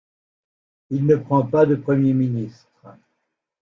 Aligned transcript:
Il 0.89 1.05
ne 1.05 1.15
prend 1.15 1.45
pas 1.45 1.67
de 1.67 1.75
premier 1.75 2.15
ministre. 2.15 2.67